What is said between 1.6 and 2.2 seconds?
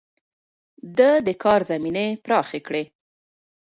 زمينې